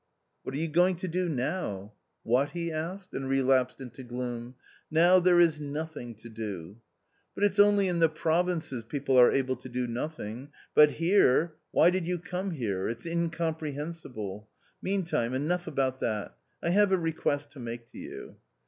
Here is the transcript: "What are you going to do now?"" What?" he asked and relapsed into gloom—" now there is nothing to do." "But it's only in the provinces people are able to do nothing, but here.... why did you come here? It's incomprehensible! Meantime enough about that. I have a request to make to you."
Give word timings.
"What 0.41 0.55
are 0.55 0.57
you 0.57 0.67
going 0.67 0.95
to 0.95 1.07
do 1.07 1.29
now?"" 1.29 1.93
What?" 2.23 2.49
he 2.57 2.71
asked 2.71 3.13
and 3.13 3.29
relapsed 3.29 3.79
into 3.79 4.01
gloom—" 4.01 4.55
now 4.89 5.19
there 5.19 5.39
is 5.39 5.61
nothing 5.61 6.15
to 6.15 6.27
do." 6.27 6.77
"But 7.35 7.43
it's 7.43 7.59
only 7.59 7.87
in 7.87 7.99
the 7.99 8.09
provinces 8.09 8.81
people 8.83 9.15
are 9.17 9.31
able 9.31 9.55
to 9.57 9.69
do 9.69 9.85
nothing, 9.85 10.49
but 10.73 10.89
here.... 10.93 11.53
why 11.69 11.91
did 11.91 12.07
you 12.07 12.17
come 12.17 12.49
here? 12.49 12.87
It's 12.89 13.05
incomprehensible! 13.05 14.49
Meantime 14.81 15.35
enough 15.35 15.67
about 15.67 15.99
that. 15.99 16.35
I 16.63 16.71
have 16.71 16.91
a 16.91 16.97
request 16.97 17.51
to 17.51 17.59
make 17.59 17.85
to 17.91 17.99
you." 17.99 18.37